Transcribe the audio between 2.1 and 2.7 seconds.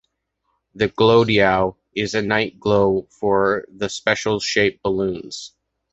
a night